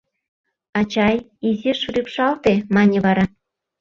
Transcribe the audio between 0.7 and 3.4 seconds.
—Ачай, изиш рӱпшалте,— мане вара.